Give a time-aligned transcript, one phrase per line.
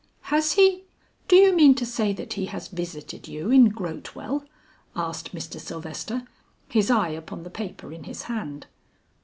[0.33, 0.85] "Has he
[1.27, 4.43] do you mean to say that he has visited you in Grotewell?"
[4.95, 5.59] asked Mr.
[5.59, 6.25] Sylvester,
[6.67, 8.65] his eye upon the paper in his hand.